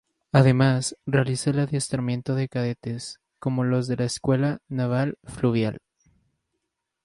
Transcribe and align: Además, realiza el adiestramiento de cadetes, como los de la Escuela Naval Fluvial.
Además, 0.31 0.97
realiza 1.05 1.51
el 1.51 1.59
adiestramiento 1.59 2.33
de 2.33 2.49
cadetes, 2.49 3.19
como 3.37 3.63
los 3.63 3.87
de 3.87 3.97
la 3.97 4.05
Escuela 4.05 4.57
Naval 4.67 5.19
Fluvial. 5.25 5.77